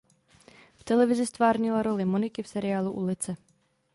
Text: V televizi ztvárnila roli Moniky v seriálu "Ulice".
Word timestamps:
V 0.75 0.83
televizi 0.83 1.25
ztvárnila 1.25 1.81
roli 1.81 2.03
Moniky 2.05 2.43
v 2.43 2.47
seriálu 2.47 2.91
"Ulice". 2.91 3.37